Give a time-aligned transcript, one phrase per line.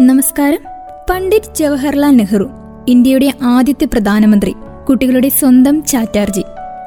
[0.00, 0.58] നമസ്കാരം.
[1.10, 2.48] പണ്ഡിറ്റ് ജവഹർലാൽ നെഹ്റു
[2.88, 4.54] ഇന്ത്യയുടെ ആദ്യത്തെ പ്രധാനമന്ത്രി
[4.88, 6.40] കുട്ടികളുടെ സ്വന്തം ചാറ്റാർജി.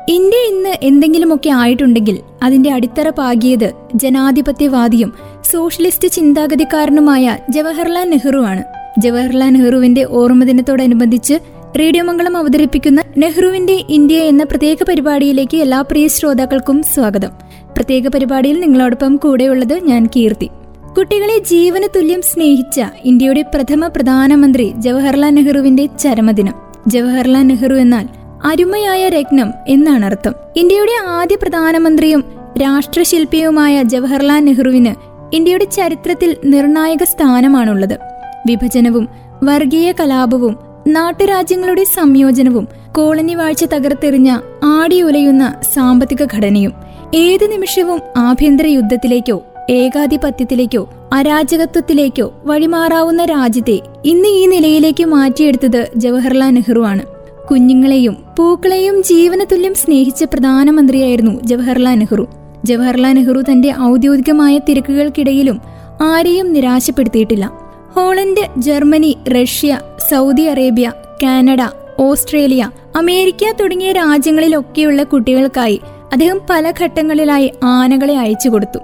[0.09, 5.13] ഇന്ത്യ ഇന്ന് എന്തെങ്കിലുമൊക്കെ ആയിട്ടുണ്ടെങ്കിൽ അതിന്റെ അടിത്തറ പാകിയത് ജനാധിപത്യവാദിയും
[5.51, 8.63] സോഷ്യലിസ്റ്റ് ചിന്താഗതിക്കാരനുമായ ജവഹർലാൽ നെഹ്റു ആണ്.
[8.99, 11.33] ജവഹർലാൽ നെഹ്റുവിന്റെ ഓർമ്മദിനത്തോടനുബന്ധിച്ച്
[11.79, 17.29] റേഡിയോ മംഗളം അവതരിപ്പിക്കുന്ന നെഹ്റുവിന്റെ ഇന്ത്യ എന്ന പ്രത്യേക പരിപാടിയിലേക്ക് എല്ലാ പ്രിയ ശ്രോതാക്കൾക്കും സ്വാഗതം.
[17.75, 20.49] പ്രത്യേക പരിപാടിയിൽ നിങ്ങളോടൊപ്പം കൂടെയുള്ളത് ഞാൻ കീർത്തി.
[20.97, 26.53] കുട്ടികളെ ജീവന തുല്യം സ്നേഹിച്ച ഇന്ത്യയുടെ പ്രഥമ പ്രധാനമന്ത്രി ജവഹർലാൽ നെഹ്റുവിന്റെ ചരമദിനം.
[26.87, 28.07] ജവഹർലാൽ നെഹ്റു എന്നാൽ
[28.43, 30.33] അരുമയായ രത്നം എന്നാണ് അർത്ഥം.
[30.55, 32.23] ഇന്ത്യയുടെ ആദ്യ പ്രധാനമന്ത്രിയും
[32.61, 34.95] രാഷ്ട്രശില്പിയുമായ ജവഹർലാൽ നെഹ്റുവിന്
[35.35, 37.99] ഇന്ത്യയുടെ ചരിത്രത്തിൽ നിർണായക സ്ഥാനമാണുള്ളത്.
[38.47, 39.07] വിഭജനവും
[39.43, 40.57] വർഗീയ കലാപവും
[40.87, 46.73] നാട്ടുരാജ്യങ്ങളുടെ സംയോജനവും കോളനി വാഴ്ച തകർത്തെറിഞ്ഞ ആടിയുലയുന്ന സാമ്പത്തിക ഘടനയും
[47.15, 57.03] ഏത് നിമിഷവും ആഭ്യന്തര യുദ്ധത്തിലേക്കോ ഏകാധിപത്യത്തിലേക്കോ അരാജകത്വത്തിലേക്കോ വഴിമാറാവുന്ന രാജ്യത്തെ ഇന്ന് ഈ നിലയിലേക്ക് മാറ്റിയെടുത്തത് ജവഹർലാൽ നെഹ്റു ആണ്.
[57.51, 62.27] കുഞ്ഞുങ്ങളെയും പൂക്കളെയും ജീവനതുല്യം സ്നേഹിച്ച പ്രധാനമന്ത്രിയായിരുന്നു ജവഹർലാൽ നെഹ്റു.
[62.65, 65.61] ജവഹർലാൽ നെഹ്റു തന്റെ ഔദ്യോഗികമായ തിരക്കുകൾക്കിടയിലും
[66.01, 67.51] ആരെയും നിരാശപ്പെടുത്തിയിട്ടില്ല.
[67.95, 70.91] Holland Germany Russia Saudi Arabia
[71.23, 71.61] Canada
[71.99, 75.81] Australia America തുടങ്ങിയ രാജ്യങ്ങളിലൊക്കെയുള്ള കുട്ടികൾക്കായി
[76.13, 78.79] അദ്ദേഹം പല ഘട്ടങ്ങളിലായി ആനകളെ അയച്ചു കൊടുത്തു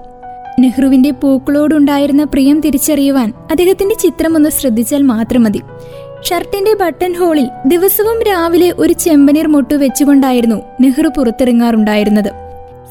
[0.60, 5.60] നെഹ്റുവിന്റെ പൂക്കളോടുണ്ടായിരുന്ന പ്രിയം തിരിച്ചറിയുവാൻ അദ്ദേഹത്തിന്റെ ചിത്രം ഒന്ന് ശ്രദ്ധിച്ചാൽ മാത്രം മതി.
[6.22, 12.32] ഷർട്ടിന്റെ ബട്ടൺ ഹോളിൽ ദിവസവും രാവിലെ ഒരു ചെമ്പനീർ മുട്ടു വെച്ചുകൊണ്ടായിരുന്നു നെഹ്റു പുറത്തിറങ്ങാറുണ്ടായിരുന്നത്.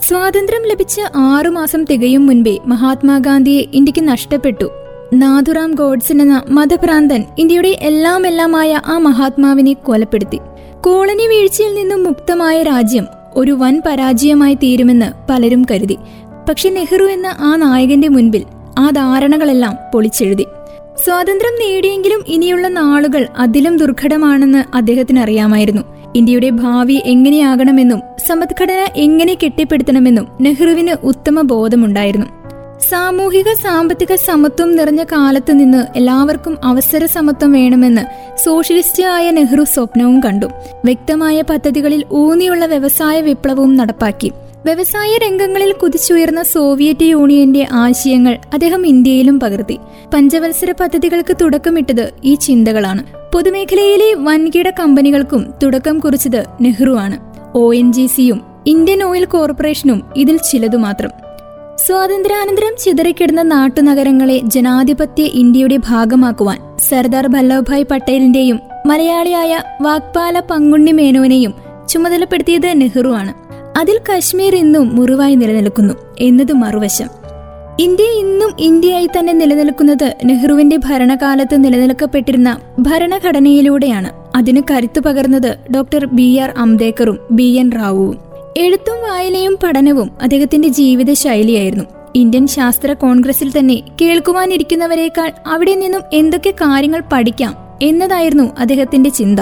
[0.07, 4.71] സ്വാതന്ത്ര്യം ലഭിച്ച ആറുമാസം തികയും മുൻപേ മഹാത്മാഗാന്ധിയെ ഇന്ത്യയ്ക്ക് നഷ്ടപ്പെട്ടു.
[5.13, 10.39] നാഥുറാം ഗോഡ്സൺ എന്ന മതഭ്രാന്തൻ ഇന്ത്യയുടെ എല്ലാം എല്ലാമായ ആ മഹാത്മാവിനെ കൊലപ്പെടുത്തി.
[10.81, 15.97] കോളനി വീഴ്ചയിൽ നിന്നും മുക്തമായ രാജ്യം ഒരു വൻ പരാജയമായി തീരുമെന്ന് പലരും കരുതി.
[16.49, 18.43] പക്ഷെ നെഹ്റു എന്ന ആ നായകന്റെ മുൻപിൽ
[18.79, 20.45] ആ ധാരണകളെല്ലാം പൊളിച്ചെഴുതി.
[21.03, 25.81] സ്വാതന്ത്ര്യം നേടിയെങ്കിലും ഇനിയുള്ള നാളുകൾ അതിലും ദുർഘടമാണെന്ന് അദ്ദേഹത്തിന് അറിയാമായിരുന്നു
[26.15, 32.25] ഇന്ത്യയുടെ ഭാവി എങ്ങനെയാകണമെന്നും സമ്പദ്ഘടന എങ്ങനെ കെട്ടിപ്പടുത്തണമെന്നും നെഹ്റുവിന് ഉത്തമ ബോധമുണ്ടായിരുന്നു.
[32.89, 38.01] സാമൂഹിക സാമ്പത്തിക സമത്വം നിറഞ്ഞ കാലത്ത് നിന്ന് എല്ലാവർക്കും അവസര സമത്വം വേണമെന്ന്
[38.37, 40.45] സോഷ്യലിസ്റ്റ് ആയ നെഹ്റു സ്വപ്നവും കണ്ടു.
[40.85, 44.31] വ്യക്തമായ പദ്ധതികളിൽ ഊന്നിയുള്ള വ്യവസായ വിപ്ലവവും നടപ്പാക്കി.
[44.65, 49.77] വ്യവസായ രംഗങ്ങളിൽ കുതിച്ചുയർന്ന സോവിയറ്റ് യൂണിയന്റെ ആശയങ്ങൾ അദ്ദേഹം ഇന്ത്യയിലും പകർത്തി.
[50.13, 53.03] പഞ്ചവത്സര പദ്ധതികൾക്ക് തുടക്കമിട്ടത് ഈ ചിന്തകളാണ്.
[53.33, 57.17] പൊതുമേഖലയിലെ വൻകിട കമ്പനികൾക്കും തുടക്കം കുറിച്ചത് നെഹ്റു ആണ്
[57.55, 61.09] ഒ എൻ ജി സിയും ഇന്ത്യൻ ഓയിൽ കോർപ്പറേഷനും ഇതിൽ ചിലതു മാത്രം.
[61.87, 66.59] സ്വാതന്ത്ര്യാനന്തരം ചിതറിക്കിടന്ന നാട്ടുനഗരങ്ങളെ ജനാധിപത്യ ഇന്ത്യയുടെ ഭാഗമാക്കുവാൻ
[66.89, 71.53] സർദാർ വല്ലഭഭായ് പട്ടേലിന്റെയും മലയാളിയായ വാക്പാല പങ്കുണ്ണി മേനോനെയും
[71.89, 73.42] ചുമതലപ്പെടുത്തിയത് നെഹ്റു ആണ്
[73.77, 77.07] അതിൽ കശ്മീർ ഇന്നും മുറിവായി നിലനിൽക്കുന്നു എന്നത് മറുവശം.
[77.79, 84.37] ഇന്ത്യ ഇന്നും ഇന്ത്യയായി തന്നെ നിലനിൽക്കുന്നത് നെഹ്റുവിന്റെ ഭരണകാലത്ത് നിലനിൽക്കപ്പെട്ടിരുന്ന ഭരണഘടനയിലൂടെയാണ്.
[84.37, 88.17] അതിന് കരുത്തു പകർന്നത് ഡോക്ടർ ബി ആർ അംബേദ്കറും ബി എൻ റാവുവും.
[88.57, 91.83] എഴുത്തും വായനയും പഠനവും അദ്ദേഹത്തിന്റെ ജീവിത ശൈലിയായിരുന്നു
[92.15, 99.39] ഇന്ത്യൻ ശാസ്ത്ര കോൺഗ്രസിൽ തന്നെ കേൾക്കുവാനിരിക്കുന്നവരെക്കാൾ അവിടെ നിന്നും എന്തൊക്കെ കാര്യങ്ങൾ പഠിക്കാം എന്നതായിരുന്നു അദ്ദേഹത്തിന്റെ ചിന്ത.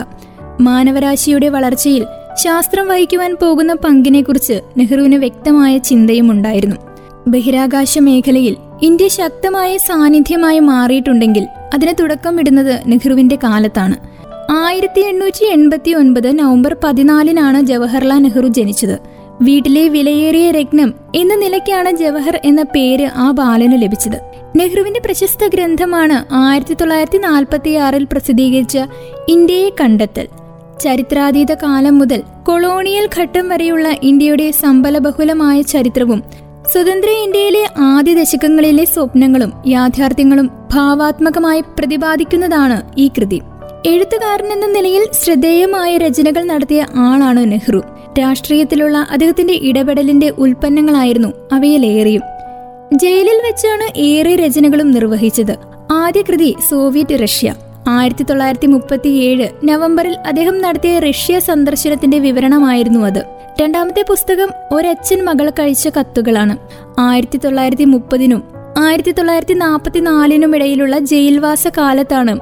[0.60, 2.06] മാനവരാശിയുടെ വളർച്ചയിൽ
[2.38, 6.76] ശാസ്ത്രം വഹിക്കുവാൻ പോകുന്ന പങ്കിനെക്കുറിച്ച് നെഹ്റുവിന് വ്യക്തമായ ചിന്തയും ഉണ്ടായിരുന്നു
[7.28, 13.96] ബഹിരാകാശ മേഖലയിൽ ഇന്ത്യ ശക്തമായ സാന്നിധ്യമായി മാറിയിട്ടുണ്ടെങ്കിൽ അതിന് തുടക്കം ഇടുന്നത് നെഹ്റുവിന്റെ കാലത്താണ്.
[14.52, 19.00] ആയിരത്തി എണ്ണൂറ്റി എൺപത്തി ഒൻപത് നവംബർ പതിനാലിനാണ് ജവഹർലാൽ നെഹ്റു ജനിച്ചത്.
[19.42, 24.18] വീട്ടിലെ വിലയേറിയ രത്നം എന്ന നിലയ്ക്കാണ് ജവഹർ എന്ന പേര് ആ ബാലന് ലഭിച്ചത്.
[24.56, 28.78] നെഹ്റുവിന്റെ പ്രശസ്ത ഗ്രന്ഥമാണ് ആയിരത്തി തൊള്ളായിരത്തി നാൽപ്പത്തി ആറിൽ പ്രസിദ്ധീകരിച്ച
[29.30, 30.28] ഇന്ത്യയെ കണ്ടെത്തൽ.
[30.82, 36.24] ചരിത്രാതീത കാലം മുതൽ കൊളോണിയൽ ഘട്ടം വരെയുള്ള ഇന്ത്യയുടെ സമ്പലബഹുലമായ ചരിത്രവും
[36.72, 43.42] സ്വതന്ത്ര ഇന്ത്യയിലെ ആദ്യ ദശകങ്ങളിലെ സ്വപ്നങ്ങളും യാഥാർത്ഥ്യങ്ങളും ഭാവാത്മകമായി പ്രതിപാദിക്കുന്നതാണ് ഈ കൃതി.
[43.86, 47.84] എഴുത്തുകാരൻ എന്ന നിലയിൽ ശ്രദ്ധേയമായ രചനകൾ നടത്തിയ ആളാണ് നെഹ്റു.
[48.20, 52.22] രാഷ്ട്രീയത്തിലുള്ള അദ്ദേഹത്തിന്റെ ഇടപെടലിന്റെ ഉൽപ്പന്നങ്ങളായിരുന്നു അവയിലേറെയും.
[52.94, 55.56] ജയിലിൽ വെച്ചാണ് ഏറെ രചനകളും നിർവഹിച്ചത്.
[55.92, 57.56] ആദ്യ കൃതി സോവിയറ്റ് റഷ്യ.
[57.88, 63.26] ആയിരത്തി തൊള്ളായിരത്തി മുപ്പത്തിയേഴ് നവംബറിൽ അദ്ദേഹം നടത്തിയ റഷ്യ സന്ദർശനത്തിന്റെ വിവരണമായിരുന്നു അത്.
[63.62, 66.58] രണ്ടാമത്തെ പുസ്തകം ഒരച്ഛൻ മകൾ കഴിച്ച കത്തുകളാണ്.
[67.00, 68.44] ആയിരത്തി തൊള്ളായിരത്തി മുപ്പതിനും
[68.78, 72.40] ആയിരത്തി തൊള്ളായിരത്തി നാൽപ്പത്തിനാലിനും ഇടയിലുള്ള ജയിൽവാസ കാലത്താണ്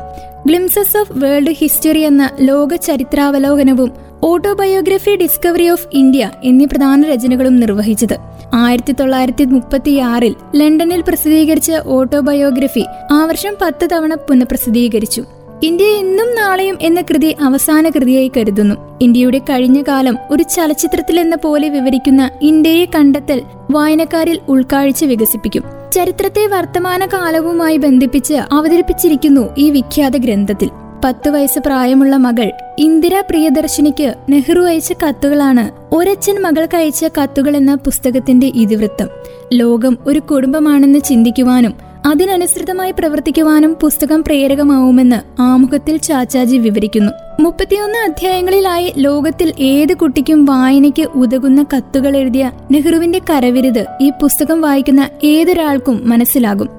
[0.48, 3.92] ഗ്ലിംസസ് ഓഫ് വേൾഡ് ഹിസ്റ്ററി എന്ന ലോക ചരിത്രാവലോകനവും
[4.24, 8.18] ഓട്ടോബയോഗ്രഫി ഡിസ്കവറി ഓഫ് ഇന്ത്യ എന്നീ പ്രധാന രചനകളും നിർവഹിച്ചത്.
[8.54, 15.24] ആയിരത്തി തൊള്ളായിരത്തി മുപ്പത്തിയാറിൽ ലണ്ടനിൽ പ്രസിദ്ധീകരിച്ച ഓട്ടോബയോഗ്രഫി ആ വർഷം പത്ത് തവണ പുനഃപ്രസിദ്ധീകരിച്ചു.
[15.64, 18.76] ഇന്ത്യ എന്നും നാളെയും എന്ന കൃതി അവസാന കൃതിയായി കരുതുന്നു.
[19.02, 25.64] ഇന്ത്യയുടെ കഴിഞ്ഞ കാലം ഒരു ചലച്ചിത്രത്തിൽ എന്ന പോലെ വിവരിക്കുന്ന ഇന്ത്യയെ കണ്ടെത്തൽ വായനക്കാരിൽ ഉൾക്കാഴ്ച വികസിപ്പിക്കും.
[25.92, 30.70] ചരിത്രത്തെ വർത്തമാന കാലവുമായി ബന്ധിപ്പിച്ച് അവതരിപ്പിച്ചിരിക്കുന്നു ഈ വിഖ്യാത ഗ്രന്ഥത്തിൽ.
[31.04, 35.96] പത്ത് വയസ്സ് പ്രായമുള്ള മകൾ ഇന്ദിര പ്രിയദർശിനിക്ക് നെഹ്റു അയച്ച കത്തുകളാണ്.
[35.96, 39.08] ഒരച്ഛൻ മകൾക്ക് അയച്ച കത്തുകൾ എന്ന പുസ്തകത്തിന്റെ ഇതിവൃത്തം.
[39.54, 41.74] ലോകം ഒരു കുടുംബമാണെന്ന് ചിന്തിക്കുവാനും
[42.06, 47.12] അതിനനുസൃതമായി പ്രവർത്തിക്കുവാനും പുസ്തകം പ്രേരകമാവുമെന്ന് ആമുഖത്തിൽ ചാച്ചാജി വിവരിക്കുന്നു.
[47.40, 56.10] മുപ്പത്തിയൊന്ന് അധ്യായങ്ങളിലായി ലോകത്തിൽ ഏത് കുട്ടിക്കും വായനയ്ക്ക് ഉതകുന്ന കത്തുകൾ എഴുതിയ നെഹ്റുവിന്റെ കരവിരുത് ഈ പുസ്തകം വായിക്കുന്ന ഏതൊരാൾക്കും
[56.10, 56.70] മനസ്സിലാകും.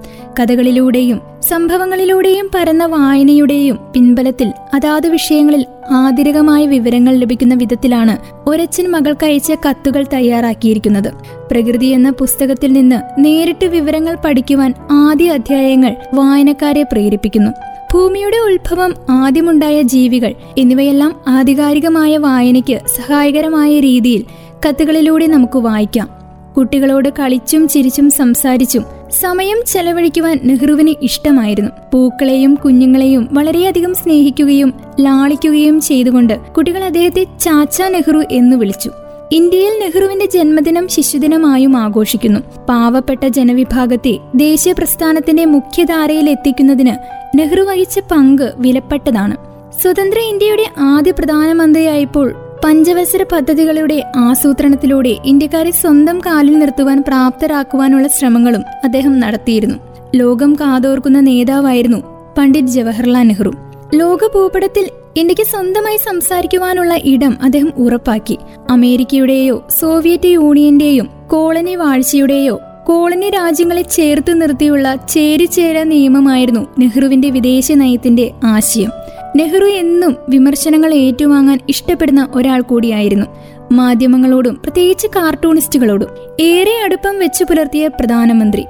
[0.41, 8.19] കഥകളിലൂടെയും സംഭവങ്ങളിലൂടെയും പരന്ന വായനയുടെയും പിൻബലത്തിൽ അതാത് വിഷയങ്ങളിൽ ആതിരകമായ വിവരങ്ങൾ ലഭിക്കുന്ന വിധത്തിലാണ്
[8.49, 11.13] ഒരച്ഛൻ മകൾക്കയച്ച കത്തുകൾ തയ്യാറാക്കിയിരിക്കുന്നത്.
[11.51, 17.51] പ്രകൃതി എന്ന പുസ്തകത്തിൽ നിന്ന് നേരിട്ട് വിവരങ്ങൾ പഠിക്കുവാൻ ആദ്യ അധ്യായങ്ങൾ വായനക്കാരെ പ്രേരിപ്പിക്കുന്നു.
[17.93, 24.25] ഭൂമിയുടെ ഉത്ഭവം ആദ്യമുണ്ടായ ജീവികൾ എന്നിവയെല്ലാം ആധികാരികമായ വായനയ്ക്ക് സഹായകരമായ രീതിയിൽ
[24.69, 26.09] കത്തുകളിലൂടെ നമുക്ക് വായിക്കാം.
[26.57, 28.85] കുട്ടികളോട് കളിച്ചും ചിരിച്ചും സംസാരിച്ചും
[29.21, 31.71] സമയം ചെലവഴിക്കുവാൻ നെഹ്റുവിന് ഇഷ്ടമായിരുന്നു.
[31.93, 38.91] പൂക്കളെയും കുഞ്ഞുങ്ങളെയും വളരെയധികം സ്നേഹിക്കുകയും ലാളിക്കുകയും ചെയ്തുകൊണ്ട് കുട്ടികൾ അദ്ദേഹത്തെ ചാച്ച നെഹ്റു എന്ന് വിളിച്ചു.
[39.33, 42.41] ഇന്ത്യയിൽ നെഹ്റുവിന്റെ ജന്മദിനം ശിശുദിനമായും ആഘോഷിക്കുന്നു.
[42.69, 46.95] പാവപ്പെട്ട ജനവിഭാഗത്തെ ദേശീയ പ്രസ്ഥാനത്തിന്റെ മുഖ്യധാരയിൽ എത്തിക്കുന്നതിന്
[47.39, 49.37] നെഹ്റു വഹിച്ച പങ്ക് വിലപ്പെട്ടതാണ്.
[49.83, 52.35] സ്വതന്ത്ര ഇന്ത്യയുടെ ആദ്യ പ്രധാനമന്ത്രിയായപ്പോൾ
[52.65, 59.75] പഞ്ചവത്സര പദ്ധതികളുടെ ആസൂത്രണത്തിലൂടെ ഇന്ത്യക്കാരെ സ്വന്തം കാലിൽ നിർത്തുവാൻ പ്രാപ്തരാക്കുവാനുള്ള ശ്രമങ്ങളും അദ്ദേഹം നടത്തിയിരുന്നു.
[60.15, 61.99] ലോകം കാതോർക്കുന്ന നേതാവായിരുന്നു
[62.39, 63.53] പണ്ഡിറ്റ് ജവഹർലാൽ നെഹ്റു.
[63.95, 68.39] ലോക ഭൂപടത്തിൽ ഇന്ത്യയ്ക്ക് സ്വന്തമായി സംസാരിക്കുവാനുള്ള ഇടം അദ്ദേഹം ഉറപ്പാക്കി.
[68.71, 78.91] അമേരിക്കയുടെയോ സോവിയറ്റ് യൂണിയന്റെയും കോളനി വാഴ്ചയുടെയോ കോളനി രാജ്യങ്ങളെ ചേർത്ത് നിർത്തിയുള്ള ചേരിചേര നിയമമായിരുന്നു നെഹ്റുവിന്റെ വിദേശ നയത്തിന്റെ ആശയം.
[79.37, 83.27] നെഹ്റു എന്നും വിമർശനങ്ങൾ ഏറ്റുവാങ്ങാൻ ഇഷ്ടപ്പെടുന്ന ഒരാൾ കൂടിയായിരുന്നു.
[83.73, 86.09] മാധ്യമങ്ങളോടും പ്രത്യേകിച്ച് കാർട്ടൂണിസ്റ്റുകളോടും
[86.41, 88.65] ഏറെ അടുപ്പം വെച്ചു പുലർത്തിയ പ്രധാനമന്ത്രി.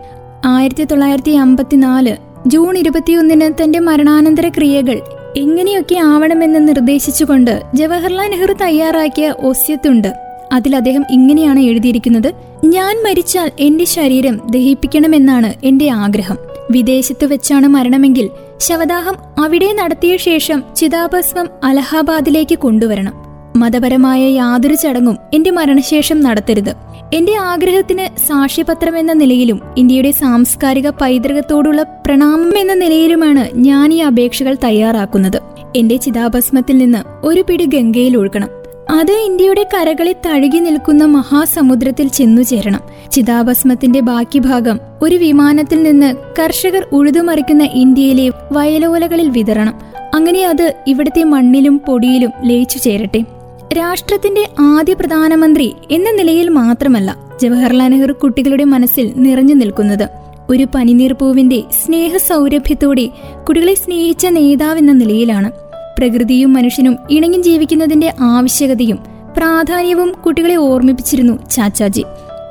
[0.44, 2.16] ആയിരത്തി തൊള്ളായിരത്തി അമ്പത്തിനാല്
[2.46, 5.00] ജൂൺ ഇരുപത്തിയൊന്നിന് തന്റെ മരണാനന്തര ക്രിയകൾ
[5.36, 10.14] എങ്ങനെയൊക്കെ ആവണമെന്ന് നിർദ്ദേശിച്ചുകൊണ്ട് ജവഹർലാൽ നെഹ്റു തയ്യാറാക്കിയ ഒസ്യത്തുണ്ട്.
[10.52, 12.32] അതിൽ അദ്ദേഹം ഇങ്ങനെയാണ് എഴുതിയിരിക്കുന്നത്
[12.64, 16.38] ഞാൻ മരിച്ചാൽ എന്റെ ശരീരം ദഹിപ്പിക്കണമെന്നാണ് എന്റെ ആഗ്രഹം.
[16.70, 23.19] വിദേശത്ത് വെച്ചാണ് മരണമെങ്കിൽ ശവദാഹം അവിടെ നടത്തിയ ശേഷം ചിതാഭസ്മം അലഹാബാദിലേക്ക് കൊണ്ടുവരണം.
[23.56, 26.74] മതപരമായ യാതൊരു ചടങ്ങും എന്റെ മരണശേഷം നടത്തരുത്.
[27.14, 35.40] എന്റെ ആഗ്രഹത്തിന് സാക്ഷ്യപത്രം എന്ന നിലയിലും ഇന്ത്യയുടെ സാംസ്കാരിക പൈതൃകത്തോടുള്ള പ്രണാമം എന്ന നിലയിലുമാണ് ഞാൻ ഈ അപേക്ഷകൾ തയ്യാറാക്കുന്നത്.
[35.76, 38.48] എന്റെ ചിതാഭസ്മത്തിൽ നിന്ന് ഒരു പിടി ഗംഗയിൽ ഒഴുകണം.
[38.90, 42.80] അത് ഇന്ത്യയുടെ കരകളിൽ തഴുകി നിൽക്കുന്ന മഹാസമുദ്രത്തിൽ ചെന്നു ചേരണം.
[43.12, 49.74] ചിതാഭസ്മത്തിന്റെ ബാക്കി ഭാഗം ഒരു വിമാനത്തിൽ നിന്ന് കർഷകർ ഉഴുതുമറിക്കുന്ന ഇന്ത്യയിലെ വയലോലകളിൽ വിതരണം
[50.14, 53.24] അങ്ങനെ അത് ഇവിടുത്തെ മണ്ണിലും പൊടിയിലും ലയിച്ചു ചേരട്ടെ.
[53.72, 60.08] രാഷ്ട്രത്തിന്റെ ആദ്യ പ്രധാനമന്ത്രി എന്ന നിലയിൽ മാത്രമല്ല ജവഹർലാൽ നെഹ്റു കുട്ടികളുടെ മനസ്സിൽ നിറഞ്ഞു നിൽക്കുന്നത്.
[60.48, 63.08] ഒരു പനിനീർ പൂവിന്റെ സ്നേഹ സൗരഭ്യത്തോടെ
[63.48, 65.52] കുട്ടികളെ സ്നേഹിച്ച നേതാവെന്ന നിലയിലാണ്.
[65.98, 68.98] പ്രകൃതിയും മനുഷ്യനും ഇണങ്ങി ജീവിക്കുന്നതിന്റെ ആവശ്യകതയും
[69.36, 72.04] പ്രാധാന്യവും കുട്ടികളെ ഓർമ്മിപ്പിച്ചിരുന്നു ചാച്ചാജി.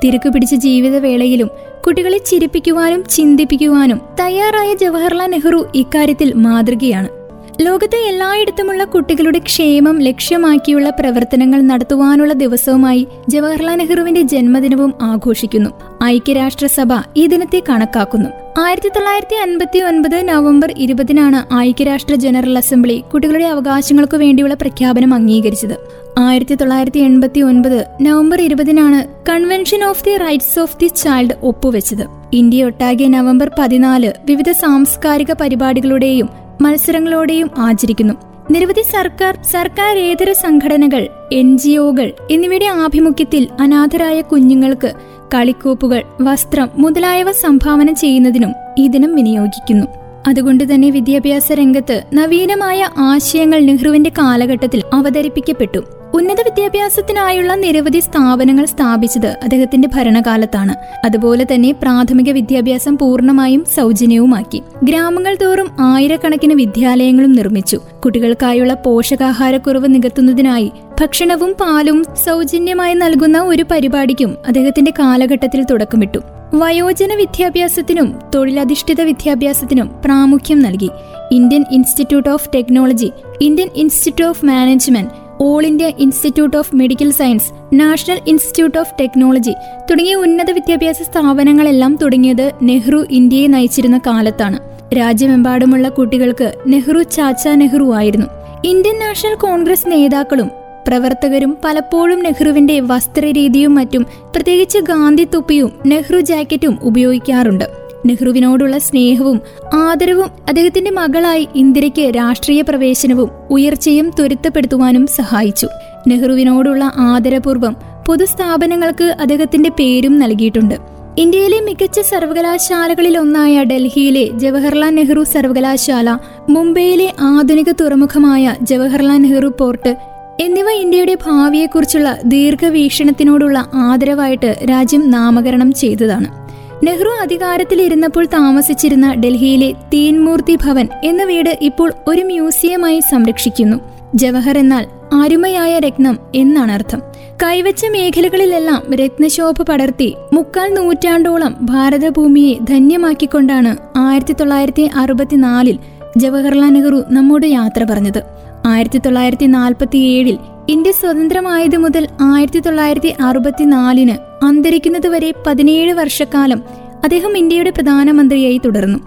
[0.04, 1.50] തിരക്ക് പിടിച്ച ജീവിതവേളയിലും
[1.86, 7.19] കുട്ടികളെ ചിരിപ്പിക്കുവാനും ചിന്തിപ്പിക്കുവാനും തയ്യാറായ ജവഹർലാൽ നെഹ്റു ഇക്കാര്യത്തിൽ മാതൃകയാണ്.
[7.62, 15.70] ലോകത്തെ എല്ലായിടത്തുമുള്ള കുട്ടികളുടെ ക്ഷേമം ലക്ഷ്യമാക്കിയുള്ള പ്രവർത്തനങ്ങൾ നടത്തുവാനുള്ള ദിവസവുമായി ജവഹർലാൽ നെഹ്റുവിന്റെ ജന്മദിനവും ആഘോഷിക്കുന്നു.
[16.04, 18.30] ഐക്യരാഷ്ട്രസഭ ഈ ദിനത്തെ കണക്കാക്കുന്നു.
[18.60, 25.76] ആയിരത്തി തൊള്ളായിരത്തി അൻപത്തി ഒൻപത് നവംബർ ഇരുപതിനാണ് ഐക്യരാഷ്ട്ര ജനറൽ അസംബ്ലി കുട്ടികളുടെ അവകാശങ്ങൾക്കു വേണ്ടിയുള്ള പ്രഖ്യാപനം അംഗീകരിച്ചത്.
[26.18, 32.04] ആയിരത്തി തൊള്ളായിരത്തി എൺപത്തി ഒൻപത് November ഇരുപതിനാണ് convention of the rights of the child ഒപ്പുവെച്ചത്.
[32.32, 38.14] ഇന്ത്യ ഒട്ടാകെ നവംബർ പതിനാല് വിവിധ സാംസ്കാരിക പരിപാടികളുടെയും മത്സരങ്ങളോടെയും ആചരിക്കുന്നു.
[38.50, 44.92] നിരവധി സർക്കാർ സർക്കാരേതര സംഘടനകൾ എൻ ജി ഒകൾ എന്നിവയുടെ ആഭിമുഖ്യത്തിൽ അനാഥരായ കുഞ്ഞുങ്ങൾക്ക്
[45.34, 49.86] കളിക്കോപ്പുകൾ വസ്ത്രം മുതലായവ സംഭാവന ചെയ്യുന്നതിനും ഈ ദിനം വിനിയോഗിക്കുന്നു.
[50.26, 55.99] അതുകൊണ്ട് തന്നെ വിദ്യാഭ്യാസ രംഗത്ത് നവീനമായ ആശയങ്ങൾ നെഹ്റുവിന്റെ കാലഘട്ടത്തിൽ അവതരിപ്പിക്കപ്പെട്ടു.
[56.14, 60.74] ഉന്നത വിദ്യാഭ്യാസത്തിനായുള്ള നിരവധി സ്ഥാപനങ്ങൾ സ്ഥാപിച്ചത് അദ്ദേഹത്തിന്റെ ഭരണകാലത്താണ്.
[61.06, 64.62] അതുപോലെ തന്നെ പ്രാഥമിക വിദ്യാഭ്യാസം പൂർണമായും സൗജന്യവുമാക്കി.
[64.84, 67.80] ഗ്രാമങ്ങൾ തോറും ആയിരക്കണക്കിന് വിദ്യാലയങ്ങളും നിർമ്മിച്ചു.
[68.04, 76.18] കുട്ടികൾക്കായുള്ള പോഷകാഹാരക്കുറവ് നികത്തുന്നതിനായി ഭക്ഷണവും പാലും സൗജന്യമായി നൽകുന്ന ഒരു പരിപാടിക്കും അദ്ദേഹത്തിന്റെ കാലഘട്ടത്തിൽ തുടക്കമിട്ടു.
[76.54, 80.90] വയോജന വിദ്യാഭ്യാസത്തിനും തൊഴിലധിഷ്ഠിത വിദ്യാഭ്യാസത്തിനും പ്രാമുഖ്യം നൽകി.
[81.32, 88.20] Indian Institute of Technology Indian Institute of Management All India Institute of Medical Science National
[88.26, 89.54] Institute of Technology
[89.90, 94.58] തുടങ്ങിയ ഉന്നത വിദ്യാഭ്യാസ സ്ഥാപനങ്ങളെല്ലാം തുടങ്ങിയത് നെഹ്റു ഇന്ത്യയെ നയിച്ചിരുന്ന കാലത്താണ്.
[94.94, 98.26] രാജ്യമെമ്പാടുമുള്ള കുട്ടികൾക്ക് നെഹ്റു ചാച്ച നെഹ്റു ആയിരുന്നു.
[98.64, 100.50] ഇന്ത്യൻ നാഷണൽ കോൺഗ്രസ് നേതാക്കളും
[100.88, 107.79] പ്രവർത്തകരും പലപ്പോഴും നെഹ്റുവിന്റെ വസ്ത്രരീതിയും മറ്റും പ്രത്യേകിച്ച് ഗാന്ധി തുപ്പിയും നെഹ്റു ജാക്കറ്റും ഉപയോഗിക്കാറുണ്ട്.
[108.06, 109.40] നെഹ്റുവിനോടുള്ള സ്നേഹവും
[109.74, 115.68] ആദരവും അദ്ദേഹത്തിന്റെ മകളായി ഇന്ദിരയ്ക്ക് രാഷ്ട്രീയ പ്രവേശനവും ഉയർച്ചയും ത്വരിതപ്പെടുത്തുവാനും സഹായിച്ചു.
[116.08, 117.76] നെഹ്റുവിനോടുള്ള ആദരപൂർവം
[118.08, 120.74] പൊതുസ്ഥാപനങ്ങൾക്ക് അദ്ദേഹത്തിന്റെ പേരും നൽകിയിട്ടുണ്ട്.
[121.18, 129.96] ഇന്ത്യയിലെ മികച്ച സർവകലാശാലകളിൽ ഒന്നായ ഡൽഹിയിലെ ജവഹർലാൽ നെഹ്റു സർവകലാശാല മുംബൈയിലെ ആധുനിക തുറമുഖമായ ജവഹർലാൽ നെഹ്റു പോർട്ട്
[130.40, 136.49] എന്നിവ ഇന്ത്യയുടെ ഭാവിയെക്കുറിച്ചുള്ള ദീർഘവീക്ഷണത്തിനോടുള്ള ആദരവായിട്ട് രാജ്യം നാമകരണം ചെയ്തതാണ്.
[136.84, 143.76] നെഹ്റു അധികാരത്തിലിരുന്നപ്പോൾ താമസിച്ചിരുന്ന ഡൽഹിയിലെ തീൻമൂർത്തി ഭവൻ എന്ന വീട് ഇപ്പോൾ ഒരു മ്യൂസിയമായി സംരക്ഷിക്കുന്നു.
[144.14, 147.02] ജവഹർ എന്നാൽ അരുമയായ രത്നം എന്നാണ് അർത്ഥം.
[147.42, 155.78] കൈവച്ച മേഖലകളിലെല്ലാം രത്നശോഭ പടർത്തി മുക്കാൽ നൂറ്റാണ്ടോളം ഭാരതഭൂമിയെ ധന്യമാക്കിക്കൊണ്ടാണ് ആയിരത്തി തൊള്ളായിരത്തി അറുപത്തിനാലിൽ
[156.16, 158.22] ജവഹർലാൽ നെഹ്റു നമ്മോട് യാത്ര പറഞ്ഞത്.
[158.66, 160.38] ആയിരത്തി തൊള്ളായിരത്തി നാൽപ്പത്തിയേഴിൽ
[160.68, 166.62] ഇന്ത്യ സ്വതന്ത്രമായത് മുതൽ ആയിരത്തി തൊള്ളായിരത്തി അറുപത്തിനാലിന് അന്തരിക്കുന്നതുവരെ പതിനേഴ് വർഷക്കാലം
[167.04, 168.98] അദ്ദേഹം ഇന്ത്യയുടെ പ്രധാനമന്ത്രിയായി തുടർന്നു.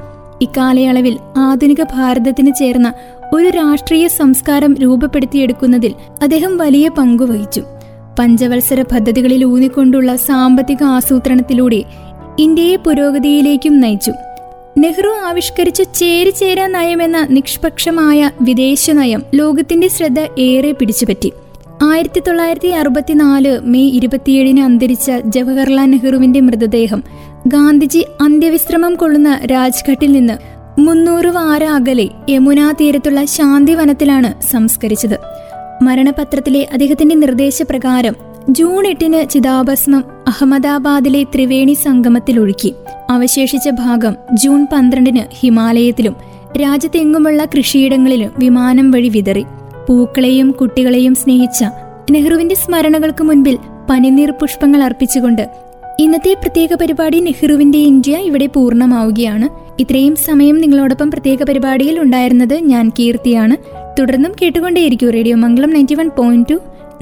[0.41, 2.93] ഇക്കാലയളവിൽ ആധുനിക ഭാരതത്തിന് ചേർന്ന
[3.33, 7.62] ഒരു രാഷ്ട്രീയ സംസ്കാരം രൂപപ്പെടുത്തിയെടുക്കുന്നതിൽ അദ്ദേഹം വലിയ പങ്കുവഹിച്ചു
[8.19, 11.83] പഞ്ചവത്സര പദ്ധതികളിൽ ഊന്നിക്കൊണ്ടുള്ള സാമ്പത്തിക ആസൂത്രണത്തിലൂടെ
[12.39, 14.12] ഇന്ത്യയെ പുരോഗതിയിലേക്കും നയിച്ചു.
[14.77, 21.34] നെഹ്റു ആവിഷ്കരിച്ച ചേരിചേരാ നയമെന്ന നിഷ്പക്ഷമായ വിദേശ നയം ലോകത്തിന്റെ ശ്രദ്ധ ഏറെ പിടിച്ചുപറ്റി.
[21.84, 27.03] ആയിരത്തി തൊള്ളായിരത്തി അറുപത്തിനാല് മെയ് ഇരുപത്തിയേഴിന് അന്തരിച്ച ജവഹർലാൽ നെഹ്റുവിന്റെ മൃതദേഹം
[27.48, 30.38] ഗാന്ധിജി അന്ത്യവിശ്രമം കൊള്ളുന്ന രാജ്ഘട്ടിൽ നിന്ന്
[30.82, 35.18] മുന്നൂറ് വാര അകലെ യമുനാ തീരത്തുള്ള ശാന്തിവനത്തിലാണ് സംസ്കരിച്ചത്.
[35.82, 38.15] മരണപത്രത്തിലെ അദ്ദേഹത്തിന്റെ നിർദ്ദേശപ്രകാരം
[38.50, 42.74] ജൂൺ എട്ടിന് ചിതാഭസ്മം അഹമ്മദാബാദിലെ ത്രിവേണി സംഗമത്തിൽ ഒഴുക്കി
[43.10, 46.16] അവശേഷിച്ച ഭാഗം ജൂൺ പന്ത്രണ്ടിന് ഹിമാലയത്തിലും
[46.62, 49.46] രാജ്യത്തെങ്ങുമുള്ള കൃഷിയിടങ്ങളിലും വിമാനം വഴി വിതറി.
[49.90, 51.64] പൂക്കളെയും കുട്ടികളെയും സ്നേഹിച്ച
[52.12, 53.58] നെഹ്റുവിന്റെ സ്മരണകൾക്ക് മുൻപിൽ
[53.90, 55.50] പനിനീർ പുഷ്പങ്ങൾ അർപ്പിച്ചുകൊണ്ട്
[56.00, 59.50] ഇന്നത്തെ പ്രത്യേക പരിപാടി നെഹ്റുവിന്റെ ഇന്ത്യ ഇവിടെ പൂർണമാവുകയാണ്.
[59.82, 63.58] ഇത്രയും സമയം നിങ്ങളോടൊപ്പം പ്രത്യേക പരിപാടിയിൽ ഉണ്ടായിരുന്നത് ഞാൻ കീർത്തിയാണ്.
[64.00, 66.60] തുടർന്നും കേട്ടുകൊണ്ടേയിരിക്കും radio Mangalam ninety one point two